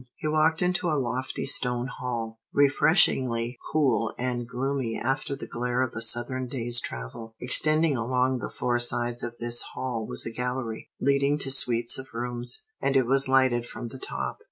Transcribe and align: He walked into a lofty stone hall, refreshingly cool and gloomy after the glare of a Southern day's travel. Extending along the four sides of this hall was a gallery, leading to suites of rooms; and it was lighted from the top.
He 0.15 0.27
walked 0.27 0.63
into 0.63 0.89
a 0.89 0.97
lofty 0.99 1.45
stone 1.45 1.85
hall, 1.85 2.39
refreshingly 2.51 3.59
cool 3.71 4.15
and 4.17 4.47
gloomy 4.47 4.99
after 4.99 5.35
the 5.35 5.45
glare 5.45 5.83
of 5.83 5.93
a 5.95 6.01
Southern 6.01 6.47
day's 6.47 6.81
travel. 6.81 7.35
Extending 7.39 7.95
along 7.95 8.39
the 8.39 8.49
four 8.49 8.79
sides 8.79 9.21
of 9.21 9.37
this 9.37 9.61
hall 9.75 10.07
was 10.07 10.25
a 10.25 10.31
gallery, 10.31 10.89
leading 10.99 11.37
to 11.37 11.51
suites 11.51 11.99
of 11.99 12.07
rooms; 12.15 12.63
and 12.81 12.95
it 12.97 13.05
was 13.05 13.27
lighted 13.27 13.67
from 13.69 13.89
the 13.89 13.99
top. 13.99 14.39